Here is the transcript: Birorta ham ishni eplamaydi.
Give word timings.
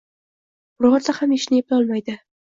Birorta 0.85 1.15
ham 1.17 1.35
ishni 1.35 1.59
eplamaydi. 1.65 2.17